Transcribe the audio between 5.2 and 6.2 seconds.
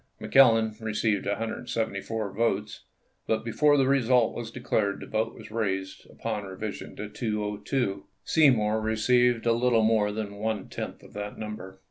was raised